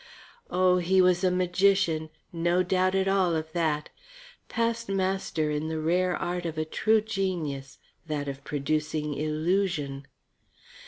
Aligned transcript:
Oh, 0.49 0.77
he 0.77 0.99
was 0.99 1.23
a 1.23 1.29
magician, 1.29 2.09
no 2.33 2.63
doubt 2.63 2.95
at 2.95 3.07
all 3.07 3.35
of 3.35 3.51
that! 3.51 3.89
Past 4.49 4.89
master 4.89 5.51
in 5.51 5.67
the 5.67 5.79
rare 5.79 6.17
art 6.17 6.47
of 6.47 6.57
a 6.57 6.65
true 6.65 7.01
genius, 7.01 7.77
that 8.07 8.27
of 8.27 8.43
producing 8.43 9.13
illusion. 9.13 10.07